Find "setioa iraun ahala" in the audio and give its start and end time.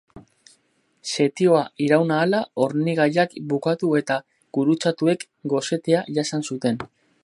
1.09-2.41